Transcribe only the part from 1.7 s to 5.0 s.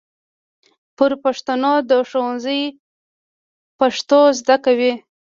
د ښوونځي پښتو زده کوي.